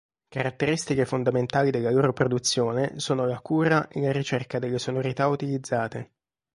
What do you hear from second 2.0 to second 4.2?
produzione sono la cura e la